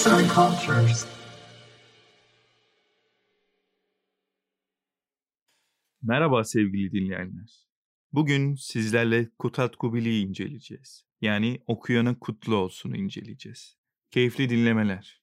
Arts 0.00 0.06
and 0.06 0.30
Cultures. 0.30 1.06
Merhaba 6.02 6.44
sevgili 6.44 6.92
dinleyenler. 6.92 7.66
Bugün 8.12 8.54
sizlerle 8.54 9.30
Kutat 9.38 9.76
Kubili'yi 9.76 10.26
inceleyeceğiz. 10.26 11.04
Yani 11.20 11.62
okuyana 11.66 12.18
kutlu 12.18 12.56
olsunu 12.56 12.96
inceleyeceğiz. 12.96 13.76
Keyifli 14.10 14.50
dinlemeler. 14.50 15.22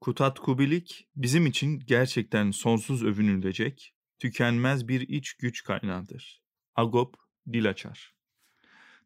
Kutat 0.00 0.38
Kubilik 0.38 1.08
bizim 1.16 1.46
için 1.46 1.80
gerçekten 1.86 2.50
sonsuz 2.50 3.04
övünülecek, 3.04 3.94
tükenmez 4.18 4.88
bir 4.88 5.00
iç 5.00 5.34
güç 5.34 5.62
kaynağıdır. 5.62 6.42
Agop 6.74 7.16
dil 7.52 7.68
açar. 7.68 8.14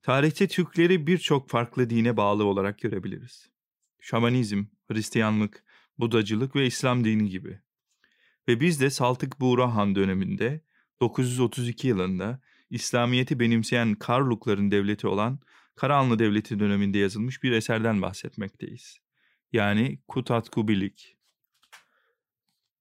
Tarihte 0.09 0.49
Türkleri 0.49 1.07
birçok 1.07 1.51
farklı 1.51 1.91
dine 1.91 2.17
bağlı 2.17 2.45
olarak 2.45 2.79
görebiliriz. 2.79 3.51
Şamanizm, 4.01 4.65
Hristiyanlık, 4.91 5.65
Budacılık 5.99 6.57
ve 6.57 6.67
İslam 6.67 7.05
dini 7.05 7.29
gibi. 7.29 7.61
Ve 8.49 8.61
biz 8.61 8.81
de 8.81 8.91
Saltık 8.91 9.41
Buğra 9.41 9.75
Han 9.75 9.95
döneminde 9.95 10.61
932 11.01 11.89
yılında 11.89 12.41
İslamiyet'i 12.71 13.41
benimseyen 13.41 13.95
Karlukların 13.95 14.71
devleti 14.71 15.07
olan 15.07 15.41
Karahanlı 15.77 16.19
Devleti 16.19 16.61
döneminde 16.61 16.99
yazılmış 16.99 17.43
bir 17.43 17.53
eserden 17.53 18.03
bahsetmekteyiz. 18.03 18.99
Yani 19.53 19.99
Kutat 20.09 20.49
Kubilik. 20.51 21.17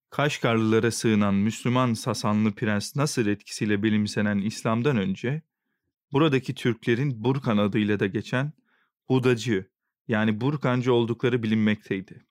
Kaşgarlılara 0.09 0.91
sığınan 0.91 1.35
Müslüman 1.35 1.94
Sasanlı 1.94 2.52
prens 2.52 2.96
Nasır 2.96 3.26
etkisiyle 3.26 3.84
benimsenen 3.84 4.38
İslam'dan 4.38 4.98
önce 4.98 5.41
buradaki 6.11 6.55
Türklerin 6.55 7.23
Burkan 7.23 7.57
adıyla 7.57 7.99
da 7.99 8.07
geçen 8.07 8.53
Budacı 9.09 9.70
yani 10.07 10.41
Burkancı 10.41 10.93
oldukları 10.93 11.43
bilinmekteydi. 11.43 12.26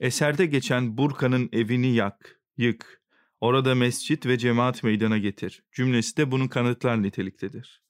Eserde 0.00 0.46
geçen 0.46 0.98
Burkan'ın 0.98 1.48
evini 1.52 1.94
yak, 1.94 2.40
yık, 2.56 3.02
orada 3.40 3.74
mescit 3.74 4.26
ve 4.26 4.38
cemaat 4.38 4.82
meydana 4.82 5.18
getir 5.18 5.62
cümlesi 5.72 6.16
de 6.16 6.30
bunu 6.30 6.48
kanıtlar 6.48 7.02
niteliktedir. 7.02 7.82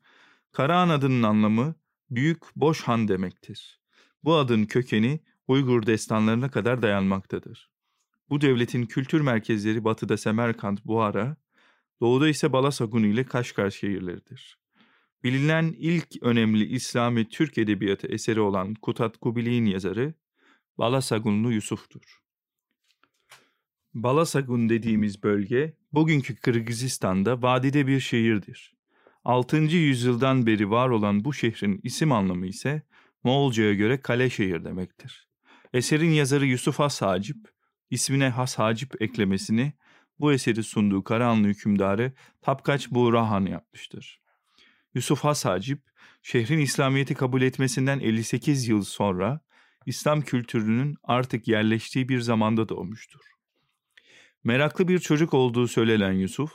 Karahan 0.52 0.88
adının 0.88 1.22
anlamı 1.22 1.74
büyük 2.10 2.56
boş 2.56 2.82
han 2.82 3.08
demektir. 3.08 3.80
Bu 4.24 4.34
adın 4.34 4.64
kökeni 4.64 5.20
Uygur 5.48 5.86
destanlarına 5.86 6.50
kadar 6.50 6.82
dayanmaktadır. 6.82 7.70
Bu 8.30 8.40
devletin 8.40 8.86
kültür 8.86 9.20
merkezleri 9.20 9.84
batıda 9.84 10.16
Semerkant, 10.16 10.84
Buhara, 10.84 11.36
doğuda 12.00 12.28
ise 12.28 12.52
Balasagun 12.52 13.02
ile 13.02 13.24
Kaşgar 13.24 13.70
şehirleridir. 13.70 14.58
Bilinen 15.24 15.74
ilk 15.78 16.22
önemli 16.22 16.64
İslami 16.64 17.28
Türk 17.28 17.58
edebiyatı 17.58 18.06
eseri 18.06 18.40
olan 18.40 18.74
Kutat 18.74 19.18
Kubilik'in 19.18 19.64
yazarı 19.64 20.14
Balasagunlu 20.78 21.52
Yusuf'tur. 21.52 22.22
Balasagun 23.94 24.68
dediğimiz 24.68 25.22
bölge 25.22 25.76
bugünkü 25.92 26.36
Kırgızistan'da 26.36 27.42
vadide 27.42 27.86
bir 27.86 28.00
şehirdir. 28.00 28.74
6. 29.24 29.56
yüzyıldan 29.56 30.46
beri 30.46 30.70
var 30.70 30.88
olan 30.88 31.24
bu 31.24 31.34
şehrin 31.34 31.80
isim 31.82 32.12
anlamı 32.12 32.46
ise 32.46 32.82
Moğolca'ya 33.24 33.74
göre 33.74 34.00
kale 34.00 34.30
şehir 34.30 34.64
demektir. 34.64 35.28
Eserin 35.72 36.10
yazarı 36.10 36.46
Yusuf 36.46 36.78
Has 36.78 37.02
Hacip, 37.02 37.48
ismine 37.90 38.28
Has 38.28 38.58
Hacip 38.58 39.02
eklemesini 39.02 39.72
bu 40.20 40.32
eseri 40.32 40.62
sunduğu 40.62 41.04
Karahanlı 41.04 41.48
hükümdarı 41.48 42.12
Tapkaç 42.42 42.90
Buğrahan 42.90 43.46
yapmıştır. 43.46 44.20
Yusuf 44.98 45.24
Has 45.24 45.44
Hacip, 45.44 45.82
şehrin 46.22 46.58
İslamiyet'i 46.58 47.14
kabul 47.14 47.42
etmesinden 47.42 48.00
58 48.00 48.68
yıl 48.68 48.82
sonra 48.82 49.40
İslam 49.86 50.20
kültürünün 50.20 50.96
artık 51.02 51.48
yerleştiği 51.48 52.08
bir 52.08 52.20
zamanda 52.20 52.68
doğmuştur. 52.68 53.20
Meraklı 54.44 54.88
bir 54.88 54.98
çocuk 54.98 55.34
olduğu 55.34 55.68
söylenen 55.68 56.12
Yusuf, 56.12 56.52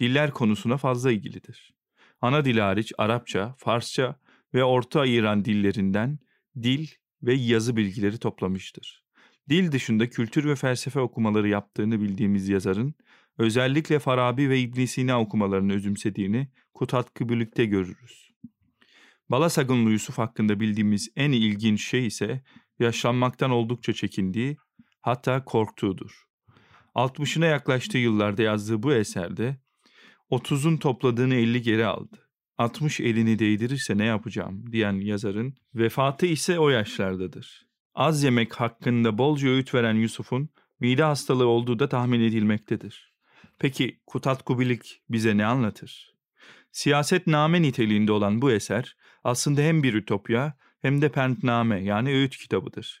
diller 0.00 0.30
konusuna 0.30 0.76
fazla 0.76 1.12
ilgilidir. 1.12 1.74
Ana 2.20 2.44
dili 2.44 2.60
hariç 2.60 2.92
Arapça, 2.98 3.54
Farsça 3.58 4.16
ve 4.54 4.64
Orta 4.64 5.06
İran 5.06 5.44
dillerinden 5.44 6.18
dil 6.62 6.88
ve 7.22 7.34
yazı 7.34 7.76
bilgileri 7.76 8.18
toplamıştır. 8.18 9.04
Dil 9.48 9.72
dışında 9.72 10.10
kültür 10.10 10.44
ve 10.44 10.56
felsefe 10.56 11.00
okumaları 11.00 11.48
yaptığını 11.48 12.00
bildiğimiz 12.00 12.48
yazarın 12.48 12.94
özellikle 13.38 13.98
Farabi 13.98 14.50
ve 14.50 14.60
İbn 14.60 14.84
Sina 14.84 15.20
okumalarını 15.20 15.72
özümsediğini 15.72 16.48
Kutat 16.74 17.14
Kıbülük'te 17.14 17.64
görürüz. 17.64 18.32
Balasagunlu 19.28 19.90
Yusuf 19.90 20.18
hakkında 20.18 20.60
bildiğimiz 20.60 21.08
en 21.16 21.32
ilginç 21.32 21.84
şey 21.84 22.06
ise 22.06 22.42
yaşlanmaktan 22.78 23.50
oldukça 23.50 23.92
çekindiği, 23.92 24.56
hatta 25.00 25.44
korktuğudur. 25.44 26.26
60'ına 26.94 27.46
yaklaştığı 27.46 27.98
yıllarda 27.98 28.42
yazdığı 28.42 28.82
bu 28.82 28.92
eserde 28.92 29.56
30'un 30.30 30.76
topladığını 30.76 31.34
50 31.34 31.62
geri 31.62 31.86
aldı. 31.86 32.28
60 32.58 33.00
elini 33.00 33.38
değdirirse 33.38 33.98
ne 33.98 34.04
yapacağım 34.04 34.72
diyen 34.72 34.92
yazarın 34.92 35.54
vefatı 35.74 36.26
ise 36.26 36.58
o 36.58 36.68
yaşlardadır. 36.68 37.66
Az 37.94 38.22
yemek 38.22 38.54
hakkında 38.54 39.18
bolca 39.18 39.48
öğüt 39.48 39.74
veren 39.74 39.94
Yusuf'un 39.94 40.48
mide 40.80 41.02
hastalığı 41.02 41.46
olduğu 41.46 41.78
da 41.78 41.88
tahmin 41.88 42.20
edilmektedir. 42.20 43.11
Peki 43.62 44.00
Kutat 44.06 44.42
Kubilik 44.42 45.02
bize 45.10 45.36
ne 45.36 45.46
anlatır? 45.46 46.14
Siyaset 46.72 47.26
name 47.26 47.62
niteliğinde 47.62 48.12
olan 48.12 48.42
bu 48.42 48.52
eser 48.52 48.96
aslında 49.24 49.60
hem 49.60 49.82
bir 49.82 49.94
ütopya 49.94 50.56
hem 50.80 51.02
de 51.02 51.08
pentname 51.08 51.84
yani 51.84 52.08
öğüt 52.10 52.36
kitabıdır. 52.36 53.00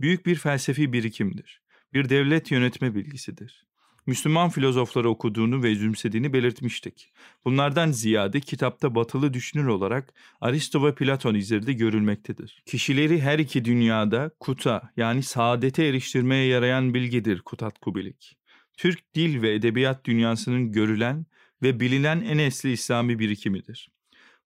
Büyük 0.00 0.26
bir 0.26 0.34
felsefi 0.34 0.92
birikimdir. 0.92 1.62
Bir 1.92 2.08
devlet 2.08 2.50
yönetme 2.50 2.94
bilgisidir. 2.94 3.66
Müslüman 4.06 4.50
filozofları 4.50 5.08
okuduğunu 5.08 5.62
ve 5.62 5.72
üzümsediğini 5.72 6.32
belirtmiştik. 6.32 7.12
Bunlardan 7.44 7.90
ziyade 7.90 8.40
kitapta 8.40 8.94
batılı 8.94 9.34
düşünür 9.34 9.66
olarak 9.66 10.14
Aristo 10.40 10.86
ve 10.86 10.94
Platon 10.94 11.34
izleri 11.34 11.76
görülmektedir. 11.76 12.62
Kişileri 12.66 13.20
her 13.20 13.38
iki 13.38 13.64
dünyada 13.64 14.30
kuta 14.40 14.92
yani 14.96 15.22
saadete 15.22 15.84
eriştirmeye 15.84 16.46
yarayan 16.46 16.94
bilgidir 16.94 17.40
Kutat 17.40 17.78
Kubilik. 17.78 18.41
Türk 18.76 19.14
dil 19.14 19.42
ve 19.42 19.54
edebiyat 19.54 20.04
dünyasının 20.04 20.72
görülen 20.72 21.26
ve 21.62 21.80
bilinen 21.80 22.20
en 22.20 22.38
esli 22.38 22.72
İslami 22.72 23.18
birikimidir. 23.18 23.88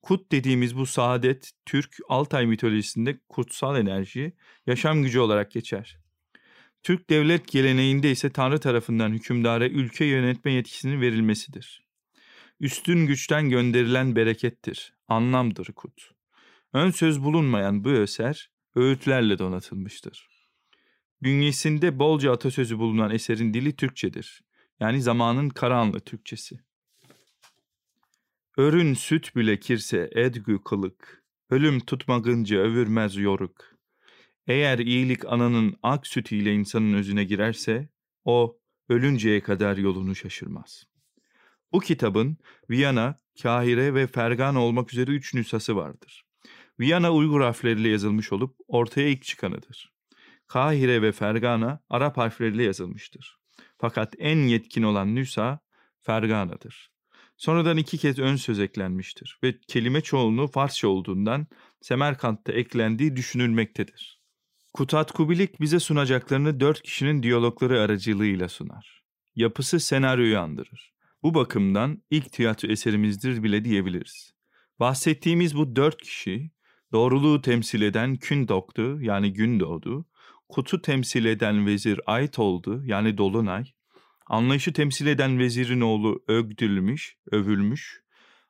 Kut 0.03 0.33
dediğimiz 0.33 0.77
bu 0.77 0.87
saadet 0.87 1.53
Türk 1.67 1.97
Altay 2.09 2.47
mitolojisinde 2.47 3.21
kutsal 3.29 3.77
enerji, 3.81 4.33
yaşam 4.67 5.03
gücü 5.03 5.19
olarak 5.19 5.51
geçer. 5.51 5.99
Türk 6.83 7.11
devlet 7.11 7.49
geleneğinde 7.49 8.11
ise 8.11 8.31
Tanrı 8.31 8.61
tarafından 8.61 9.13
hükümdara 9.13 9.69
ülke 9.69 10.05
yönetme 10.05 10.53
yetkisinin 10.53 11.01
verilmesidir. 11.01 11.87
Üstün 12.61 13.07
güçten 13.07 13.51
gönderilen 13.51 14.17
berekettir, 14.17 14.95
anlamdır 15.09 15.73
kut. 15.73 16.11
Ön 16.73 16.91
söz 16.91 17.23
bulunmayan 17.23 17.85
bu 17.85 17.91
eser 17.91 18.51
öğütlerle 18.75 19.39
donatılmıştır. 19.39 20.36
Bünyesinde 21.23 21.99
bolca 21.99 22.33
atasözü 22.33 22.79
bulunan 22.79 23.11
eserin 23.11 23.55
dili 23.55 23.77
Türkçedir. 23.77 24.43
Yani 24.81 25.03
zamanın 25.03 25.49
Karahanlı 25.49 26.01
Türkçesi. 26.01 26.61
Örün 28.57 28.95
süt 28.95 29.37
bile 29.37 29.61
kirse 29.61 30.11
edgü 30.15 30.63
kılık, 30.65 31.25
ölüm 31.51 31.81
tutmagınca 31.81 32.59
övürmez 32.59 33.17
yoruk. 33.17 33.77
Eğer 34.47 34.79
iyilik 34.79 35.25
ananın 35.25 35.77
ak 35.83 36.07
sütüyle 36.07 36.55
insanın 36.55 36.95
özüne 36.95 37.25
girerse, 37.25 37.89
o 38.25 38.59
ölünceye 38.89 39.41
kadar 39.41 39.77
yolunu 39.77 40.15
şaşırmaz. 40.15 40.85
Bu 41.73 41.81
kitabın 41.81 42.37
Viyana, 42.71 43.21
Kahire 43.43 43.95
ve 43.95 44.07
Fergana 44.07 44.63
olmak 44.65 44.93
üzere 44.93 45.11
üç 45.11 45.35
nüshası 45.35 45.77
vardır. 45.77 46.25
Viyana 46.81 47.13
Uygur 47.13 47.41
harfleriyle 47.41 47.89
yazılmış 47.89 48.33
olup 48.33 48.57
ortaya 48.69 49.09
ilk 49.09 49.23
çıkanıdır. 49.23 49.96
Kahire 50.49 51.03
ve 51.03 51.13
Fergana 51.13 51.81
Arap 51.91 52.17
harfleriyle 52.17 52.63
yazılmıştır. 52.63 53.39
Fakat 53.79 54.15
en 54.19 54.39
yetkin 54.39 54.83
olan 54.83 55.15
nüsa 55.15 55.59
Fergana'dır. 56.03 56.91
Sonradan 57.37 57.77
iki 57.77 57.99
kez 57.99 58.19
ön 58.19 58.37
söz 58.37 58.61
eklenmiştir 58.61 59.39
ve 59.43 59.61
kelime 59.69 60.01
çoğunluğu 60.01 60.47
Farsça 60.47 60.89
olduğundan 60.89 61.47
Semerkant'ta 61.81 62.53
eklendiği 62.53 63.17
düşünülmektedir. 63.17 64.21
Kutat 64.75 65.13
Kubilik 65.13 65.61
bize 65.61 65.81
sunacaklarını 65.81 66.61
dört 66.61 66.83
kişinin 66.83 67.23
diyalogları 67.23 67.81
aracılığıyla 67.81 68.49
sunar. 68.49 69.03
Yapısı 69.35 69.81
senaryoyu 69.81 70.39
andırır. 70.39 70.95
Bu 71.23 71.35
bakımdan 71.35 72.03
ilk 72.11 72.33
tiyatro 72.33 72.69
eserimizdir 72.69 73.43
bile 73.43 73.65
diyebiliriz. 73.65 74.35
Bahsettiğimiz 74.81 75.57
bu 75.57 75.77
dört 75.77 76.03
kişi, 76.03 76.51
doğruluğu 76.93 77.43
temsil 77.43 77.83
eden 77.83 78.17
Kün 78.17 78.49
Doktu 78.49 78.99
yani 79.01 79.33
gün 79.33 79.61
doğdu, 79.61 80.07
Kut'u 80.49 80.83
temsil 80.83 81.25
eden 81.25 81.67
vezir 81.67 82.01
Ayt 82.07 82.39
oldu 82.39 82.83
yani 82.85 83.19
dolunay, 83.19 83.65
anlayışı 84.27 84.73
temsil 84.73 85.07
eden 85.07 85.39
vezirin 85.39 85.81
oğlu 85.81 86.25
Ögdülmüş, 86.29 87.17
övülmüş, 87.31 88.03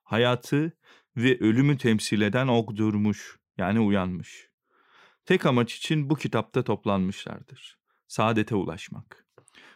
hayatı 0.03 0.73
ve 1.17 1.39
ölümü 1.39 1.79
temsil 1.79 2.21
eden 2.21 2.49
Ogdurmuş 2.49 3.39
yani 3.59 3.81
uyanmış. 3.81 4.49
Tek 5.25 5.47
amaç 5.47 5.75
için 5.75 6.11
bu 6.11 6.17
kitapta 6.17 6.65
toplanmışlardır. 6.65 7.79
Saadete 8.09 8.55
ulaşmak. 8.55 9.27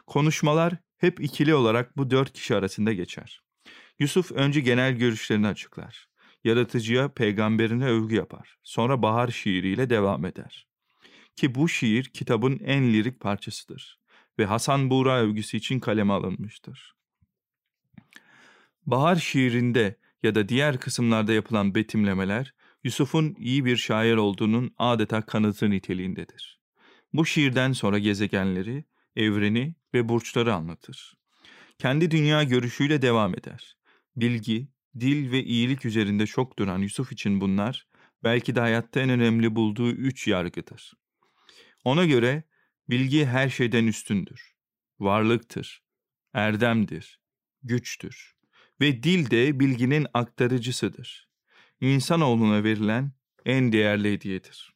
Konuşmalar 0.07 0.75
hep 0.99 1.21
ikili 1.21 1.55
olarak 1.55 1.97
bu 1.97 2.11
dört 2.11 2.33
kişi 2.33 2.57
arasında 2.57 2.93
geçer. 2.93 3.43
Yusuf 3.99 4.33
önce 4.33 4.61
genel 4.61 4.93
görüşlerini 4.93 5.47
açıklar. 5.47 6.09
Yaratıcıya, 6.45 7.09
peygamberine 7.15 7.87
övgü 7.87 8.15
yapar. 8.15 8.59
Sonra 8.63 9.03
bahar 9.03 9.29
şiiriyle 9.29 9.91
devam 9.91 10.25
eder. 10.25 10.70
Ki 11.41 11.55
bu 11.55 11.69
şiir 11.69 12.05
kitabın 12.05 12.59
en 12.65 12.93
lirik 12.93 13.21
parçasıdır 13.21 13.99
ve 14.39 14.45
Hasan 14.45 14.91
Buğra 14.91 15.21
övgüsü 15.21 15.57
için 15.57 15.81
kaleme 15.81 16.13
alınmıştır. 16.13 16.95
Bahar 18.87 19.17
şiirinde 19.17 19.97
ya 20.23 20.35
da 20.35 20.49
diğer 20.49 20.81
kısımlarda 20.81 21.33
yapılan 21.33 21.75
betimlemeler 21.75 22.55
Yusuf'un 22.85 23.35
iyi 23.39 23.65
bir 23.65 23.77
şair 23.77 24.17
olduğunun 24.17 24.75
adeta 24.79 25.23
kanıtı 25.23 25.71
niteliğindedir. 25.71 26.61
Bu 27.13 27.27
şiirden 27.27 27.73
sonra 27.73 27.99
gezegenleri, 27.99 28.85
evreni 29.17 29.75
ve 29.95 30.09
burçları 30.09 30.55
anlatır. 30.55 31.15
Kendi 31.79 32.11
dünya 32.11 32.43
görüşüyle 32.43 33.03
devam 33.03 33.35
eder. 33.35 33.77
Bilgi, 34.17 34.69
dil 35.01 35.33
ve 35.33 35.45
iyilik 35.45 35.85
üzerinde 35.85 36.27
çok 36.27 36.59
duran 36.59 36.79
Yusuf 36.79 37.13
için 37.13 37.41
bunlar 37.41 37.87
belki 38.25 38.55
de 38.55 38.61
hayatta 38.61 39.01
en 39.01 39.11
önemli 39.11 39.55
bulduğu 39.57 39.91
üç 39.91 40.29
yargıdır. 40.29 41.01
Ona 41.85 42.05
göre 42.05 42.43
bilgi 42.89 43.27
her 43.27 43.49
şeyden 43.49 43.87
üstündür. 43.87 44.55
Varlıktır, 44.99 45.83
erdemdir, 46.33 47.21
güçtür 47.63 48.35
ve 48.81 49.03
dil 49.03 49.31
de 49.31 49.61
bilginin 49.61 50.07
aktarıcısıdır. 50.15 51.29
İnsanoğluna 51.81 52.65
verilen 52.65 53.13
en 53.45 53.73
değerli 53.73 54.13
hediyedir. 54.13 54.75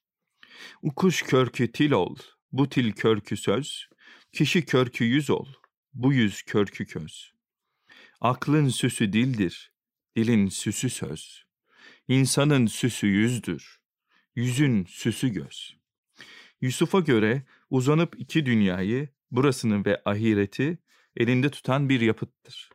Ukuş 0.83 1.23
körkü 1.23 1.73
til 1.73 1.93
ol, 1.93 2.17
bu 2.53 2.69
til 2.69 2.93
körkü 2.93 3.37
söz, 3.37 3.89
kişi 4.33 4.65
körkü 4.65 5.05
yüz 5.05 5.31
ol, 5.31 5.47
bu 5.95 6.13
yüz 6.13 6.43
körkü 6.43 6.87
köz. 6.87 7.33
Aklın 8.21 8.69
süsü 8.69 9.13
dildir, 9.13 9.73
dilin 10.17 10.49
süsü 10.49 10.91
söz. 10.91 11.45
İnsanın 12.09 12.67
süsü 12.67 13.07
yüzdür, 13.07 13.81
yüzün 14.37 14.85
süsü 14.85 15.29
göz. 15.29 15.77
Yusuf'a 16.65 17.01
göre 17.01 17.43
uzanıp 17.71 18.21
iki 18.21 18.47
dünyayı, 18.47 19.09
burasını 19.31 19.85
ve 19.85 20.03
ahireti 20.05 20.79
elinde 21.17 21.51
tutan 21.51 21.89
bir 21.89 22.01
yapıttır. 22.01 22.71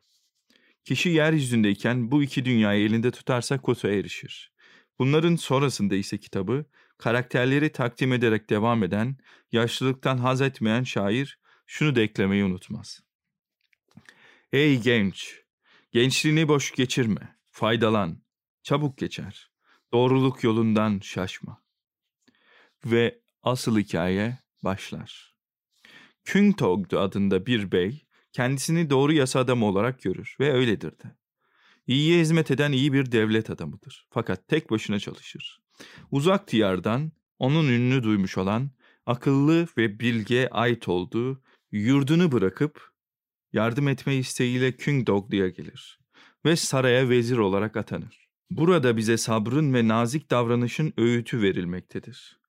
Kişi 0.83 1.09
yeryüzündeyken 1.09 2.12
bu 2.12 2.24
iki 2.24 2.45
dünyayı 2.45 2.86
elinde 2.86 3.12
tutarsa 3.12 3.62
kutuya 3.62 3.94
erişir. 3.94 4.51
Bunların 5.00 5.36
sonrasında 5.36 5.95
ise 5.95 6.18
kitabı 6.18 6.65
karakterleri 6.97 7.71
takdim 7.71 8.13
ederek 8.13 8.50
devam 8.50 8.83
eden, 8.83 9.18
yaşlılıktan 9.51 10.18
haz 10.18 10.42
etmeyen 10.42 10.83
şair 10.83 11.39
şunu 11.65 11.95
da 11.95 12.24
unutmaz. 12.45 13.01
Ey 14.51 14.81
genç! 14.81 15.42
Gençliğini 15.92 16.47
boş 16.47 16.71
geçirme, 16.71 17.38
faydalan, 17.51 18.24
çabuk 18.63 18.97
geçer. 18.97 19.51
Doğruluk 19.94 20.44
yolundan 20.44 21.00
şaşma. 21.00 21.63
Ve 22.85 23.21
asıl 23.44 23.80
hikaye 23.80 24.39
başlar. 24.63 25.36
Küngtog 26.24 26.94
adında 26.94 27.45
bir 27.45 27.71
bey, 27.71 28.06
kendisini 28.31 28.89
doğru 28.89 29.13
yasa 29.13 29.39
adamı 29.39 29.65
olarak 29.65 30.01
görür 30.01 30.36
ve 30.39 30.53
öyledir 30.53 30.91
de. 30.91 31.15
İyiye 31.88 32.19
hizmet 32.19 32.51
eden 32.51 32.71
iyi 32.71 32.94
bir 32.94 33.12
devlet 33.12 33.50
adamıdır. 33.50 34.07
Fakat 34.09 34.47
tek 34.47 34.71
başına 34.71 35.00
çalışır. 35.00 35.62
Uzak 36.12 36.51
diyardan 36.51 37.12
onun 37.39 37.68
ününü 37.68 38.03
duymuş 38.03 38.38
olan, 38.38 38.71
akıllı 39.06 39.68
ve 39.77 40.00
bilge 40.00 40.47
ait 40.51 40.88
olduğu 40.88 41.42
yurdunu 41.71 42.31
bırakıp 42.31 42.89
yardım 43.53 43.88
etme 43.88 44.15
isteğiyle 44.15 44.71
Küngdoglu'ya 44.71 45.50
gelir 45.50 46.00
ve 46.45 46.56
saraya 46.56 47.09
vezir 47.09 47.38
olarak 47.38 47.77
atanır. 47.77 48.30
Burada 48.51 48.97
bize 48.97 49.18
sabrın 49.18 49.74
ve 49.74 49.88
nazik 49.88 50.31
davranışın 50.31 50.94
öğütü 50.97 51.42
verilmektedir. 51.42 52.39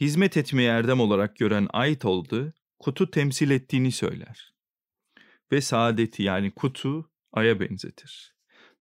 Hizmet 0.00 0.36
etmeyi 0.36 0.68
erdem 0.68 1.00
olarak 1.00 1.36
gören 1.36 1.68
ait 1.72 2.04
oldu, 2.04 2.52
kutu 2.78 3.10
temsil 3.10 3.50
ettiğini 3.50 3.92
söyler. 3.92 4.54
Ve 5.52 5.60
saadeti 5.60 6.22
yani 6.22 6.50
kutu 6.50 7.10
aya 7.32 7.60
benzetir. 7.60 8.34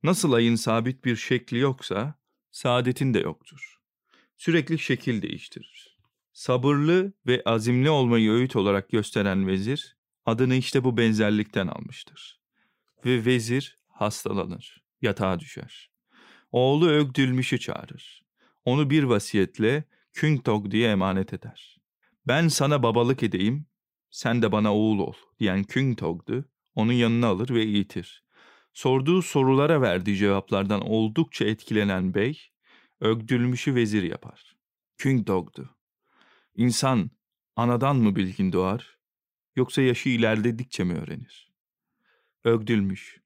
Nasıl 0.03 0.33
ayın 0.33 0.55
sabit 0.55 1.05
bir 1.05 1.15
şekli 1.15 1.57
yoksa, 1.57 2.19
saadetin 2.51 3.13
de 3.13 3.19
yoktur. 3.19 3.75
Sürekli 4.37 4.79
şekil 4.79 5.21
değiştirir. 5.21 5.97
Sabırlı 6.33 7.13
ve 7.27 7.41
azimli 7.45 7.89
olmayı 7.89 8.31
öğüt 8.31 8.55
olarak 8.55 8.89
gösteren 8.89 9.47
vezir, 9.47 9.97
adını 10.25 10.55
işte 10.55 10.83
bu 10.83 10.97
benzerlikten 10.97 11.67
almıştır. 11.67 12.39
Ve 13.05 13.25
vezir 13.25 13.77
hastalanır, 13.87 14.83
yatağa 15.01 15.39
düşer. 15.39 15.91
Oğlu 16.51 16.89
Ögdülmiş'i 16.89 17.59
çağırır. 17.59 18.25
Onu 18.65 18.89
bir 18.89 19.03
vasiyetle 19.03 19.83
Küngtog 20.19 20.71
diye 20.71 20.91
emanet 20.91 21.33
eder. 21.33 21.77
Ben 22.27 22.47
sana 22.47 22.83
babalık 22.83 23.23
edeyim, 23.23 23.65
sen 24.09 24.41
de 24.41 24.51
bana 24.51 24.75
oğul 24.75 24.99
ol 24.99 25.13
diyen 25.39 25.63
Küngtog'du, 25.63 26.45
onun 26.75 26.93
yanına 26.93 27.27
alır 27.27 27.49
ve 27.49 27.63
eğitir. 27.63 28.23
Sorduğu 28.73 29.21
sorulara 29.21 29.81
verdiği 29.81 30.17
cevaplardan 30.17 30.81
oldukça 30.81 31.45
etkilenen 31.45 32.13
bey, 32.13 32.51
Ögdülmüş'ü 32.99 33.75
vezir 33.75 34.03
yapar. 34.03 34.55
Küngdog'du. 34.97 35.75
İnsan 36.55 37.11
anadan 37.55 37.95
mı 37.95 38.15
bilgin 38.15 38.51
doğar, 38.51 38.97
yoksa 39.55 39.81
yaşı 39.81 40.09
ilerledikçe 40.09 40.83
mi 40.83 40.93
öğrenir? 40.93 41.51
Ögdülmüş. 42.43 43.21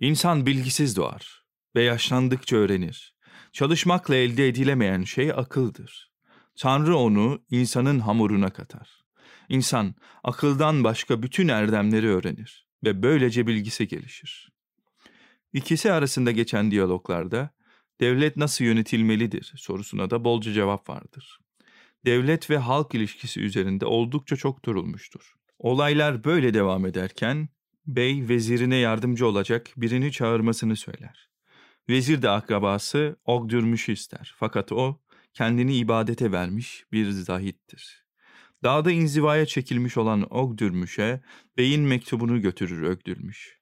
İnsan 0.00 0.46
bilgisiz 0.46 0.96
doğar 0.96 1.44
ve 1.74 1.82
yaşlandıkça 1.82 2.56
öğrenir. 2.56 3.14
Çalışmakla 3.52 4.14
elde 4.14 4.48
edilemeyen 4.48 5.04
şey 5.04 5.32
akıldır. 5.32 6.11
Tanrı 6.58 6.96
onu 6.96 7.42
insanın 7.50 7.98
hamuruna 7.98 8.50
katar. 8.50 9.02
İnsan 9.48 9.94
akıldan 10.24 10.84
başka 10.84 11.22
bütün 11.22 11.48
erdemleri 11.48 12.08
öğrenir 12.08 12.66
ve 12.84 13.02
böylece 13.02 13.46
bilgisi 13.46 13.88
gelişir. 13.88 14.52
İkisi 15.52 15.92
arasında 15.92 16.30
geçen 16.30 16.70
diyaloglarda 16.70 17.50
devlet 18.00 18.36
nasıl 18.36 18.64
yönetilmelidir 18.64 19.52
sorusuna 19.56 20.10
da 20.10 20.24
bolca 20.24 20.52
cevap 20.52 20.88
vardır. 20.88 21.38
Devlet 22.04 22.50
ve 22.50 22.58
halk 22.58 22.94
ilişkisi 22.94 23.40
üzerinde 23.40 23.86
oldukça 23.86 24.36
çok 24.36 24.64
durulmuştur. 24.64 25.34
Olaylar 25.58 26.24
böyle 26.24 26.54
devam 26.54 26.86
ederken 26.86 27.48
bey 27.86 28.28
vezirine 28.28 28.76
yardımcı 28.76 29.26
olacak 29.26 29.70
birini 29.76 30.12
çağırmasını 30.12 30.76
söyler. 30.76 31.28
Vezir 31.88 32.22
de 32.22 32.30
akrabası 32.30 33.16
Ogdürmüş'ü 33.24 33.92
ister 33.92 34.34
fakat 34.36 34.72
o 34.72 35.01
kendini 35.34 35.76
ibadete 35.76 36.32
vermiş 36.32 36.84
bir 36.92 37.10
zahittir. 37.10 38.04
Dağda 38.62 38.90
inzivaya 38.90 39.46
çekilmiş 39.46 39.96
olan 39.96 40.26
Ogdürmüş'e 40.30 41.20
beyin 41.56 41.82
mektubunu 41.82 42.40
götürür 42.40 42.82
Ögdürmüş. 42.82 43.58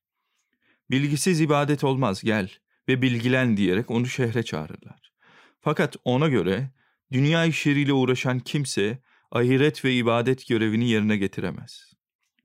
Bilgisiz 0.91 1.41
ibadet 1.41 1.85
olmaz 1.85 2.23
gel 2.23 2.51
ve 2.89 3.03
bilgilen 3.03 3.57
diyerek 3.57 3.91
onu 3.91 4.07
şehre 4.07 4.43
çağırırlar. 4.43 5.13
Fakat 5.61 5.97
ona 6.05 6.29
göre 6.29 6.71
dünya 7.13 7.45
işleriyle 7.45 7.93
uğraşan 7.93 8.41
kimse 8.41 9.03
ahiret 9.31 9.85
ve 9.85 9.95
ibadet 9.95 10.49
görevini 10.49 10.89
yerine 10.89 11.17
getiremez. 11.17 11.93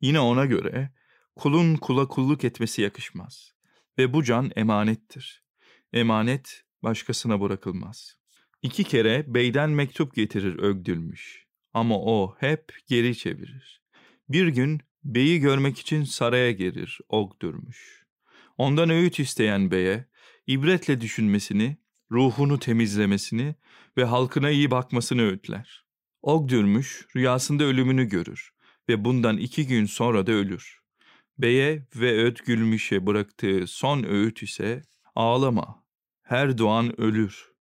Yine 0.01 0.19
ona 0.19 0.45
göre 0.45 0.91
kulun 1.35 1.75
kula 1.75 2.07
kulluk 2.07 2.43
etmesi 2.43 2.81
yakışmaz 2.81 3.53
ve 3.97 4.13
bu 4.13 4.23
can 4.23 4.51
emanettir. 4.55 5.43
Emanet 5.93 6.63
başkasına 6.83 7.41
bırakılmaz. 7.41 8.17
İki 8.65 8.83
kere 8.83 9.25
beyden 9.27 9.69
mektup 9.69 10.15
getirir 10.15 10.59
Ögdülmüş 10.59 11.45
ama 11.73 11.99
o 11.99 12.35
hep 12.39 12.73
geri 12.87 13.17
çevirir. 13.17 13.81
Bir 14.29 14.47
gün 14.47 14.81
beyi 15.03 15.39
görmek 15.39 15.79
için 15.79 16.03
saraya 16.03 16.51
gelir 16.51 16.99
Ogdürmüş. 17.09 18.05
Ondan 18.57 18.89
öğüt 18.89 19.19
isteyen 19.19 19.71
beye 19.71 20.05
ibretle 20.47 21.01
düşünmesini, 21.01 21.77
ruhunu 22.11 22.59
temizlemesini 22.59 23.55
ve 23.97 24.03
halkına 24.03 24.49
iyi 24.49 24.71
bakmasını 24.71 25.21
öğütler. 25.21 25.85
Ogdürmüş 26.21 27.05
rüyasında 27.15 27.63
ölümünü 27.63 28.05
görür 28.05 28.53
ve 28.89 29.05
bundan 29.05 29.37
iki 29.37 29.67
gün 29.67 29.85
sonra 29.85 30.27
da 30.27 30.31
ölür. 30.31 30.79
Beye 31.37 31.87
ve 31.95 32.11
Ödgülmüş'e 32.23 33.05
bıraktığı 33.05 33.67
son 33.67 34.03
öğüt 34.03 34.43
ise 34.43 34.81
ağlama, 35.15 35.83
her 36.21 36.57
doğan 36.57 37.01
ölür. 37.01 37.54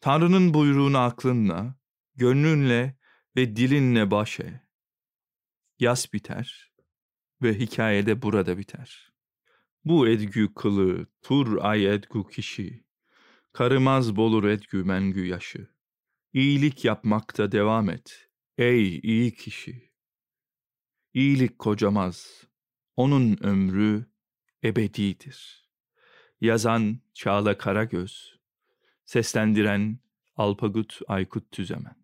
Tanrı'nın 0.00 0.54
buyruğunu 0.54 0.98
aklınla, 0.98 1.74
gönlünle 2.14 2.98
ve 3.36 3.56
dilinle 3.56 4.10
baş 4.10 4.40
e. 4.40 4.60
Yas 5.78 6.12
biter 6.12 6.72
ve 7.42 7.58
hikaye 7.58 8.06
de 8.06 8.22
burada 8.22 8.58
biter. 8.58 9.12
Bu 9.84 10.08
edgü 10.08 10.54
kılı, 10.54 11.06
tur 11.22 11.58
ay 11.60 11.94
edgü 11.94 12.28
kişi, 12.30 12.84
karımaz 13.52 14.16
bolur 14.16 14.44
edgü 14.44 14.84
mengü 14.84 15.26
yaşı. 15.26 15.68
İyilik 16.32 16.84
yapmakta 16.84 17.52
devam 17.52 17.90
et. 17.90 18.28
Ey 18.58 18.98
iyi 18.98 19.34
kişi. 19.34 19.92
İyilik 21.14 21.58
kocamaz. 21.58 22.44
Onun 22.96 23.44
ömrü 23.44 24.06
ebedidir. 24.64 25.68
Yazan 26.40 27.00
Çağla 27.14 27.58
Karagöz. 27.58 28.35
Seslendiren 29.06 30.00
Alpagut 30.34 31.02
Aykut 31.06 31.50
Tüzemen. 31.52 31.94